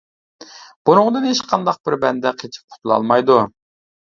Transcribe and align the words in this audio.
بۇنىڭدىن 0.89 1.27
ھېچقانداق 1.31 1.79
بىر 1.89 1.99
بەندە 2.07 2.33
قېچىپ 2.41 2.75
قۇتۇلالمايدۇ. 2.77 3.39